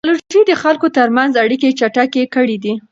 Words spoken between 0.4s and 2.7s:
د خلکو ترمنځ اړیکې چټکې کړې